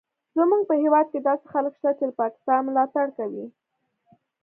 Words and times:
زموږ 0.37 0.61
په 0.69 0.75
هیواد 0.83 1.05
کې 1.13 1.19
داسې 1.27 1.45
خلک 1.53 1.73
شته 1.79 1.91
چې 1.99 2.03
د 2.07 2.11
پاکستان 2.21 2.59
ملاتړ 2.69 3.05
کوي 3.17 3.45